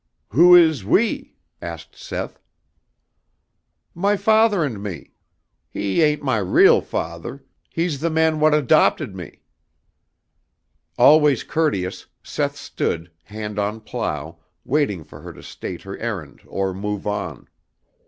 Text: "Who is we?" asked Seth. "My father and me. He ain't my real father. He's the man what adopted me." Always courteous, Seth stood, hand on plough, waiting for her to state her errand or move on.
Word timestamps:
"Who 0.29 0.55
is 0.55 0.83
we?" 0.83 1.35
asked 1.61 1.95
Seth. 1.95 2.39
"My 3.93 4.17
father 4.17 4.63
and 4.63 4.81
me. 4.81 5.11
He 5.69 6.01
ain't 6.01 6.23
my 6.23 6.39
real 6.39 6.81
father. 6.81 7.43
He's 7.69 7.99
the 7.99 8.09
man 8.09 8.39
what 8.39 8.55
adopted 8.55 9.13
me." 9.15 9.41
Always 10.97 11.43
courteous, 11.43 12.07
Seth 12.23 12.55
stood, 12.55 13.11
hand 13.25 13.59
on 13.59 13.79
plough, 13.79 14.39
waiting 14.65 15.03
for 15.03 15.21
her 15.21 15.33
to 15.33 15.43
state 15.43 15.83
her 15.83 15.95
errand 15.99 16.41
or 16.47 16.73
move 16.73 17.05
on. 17.05 17.47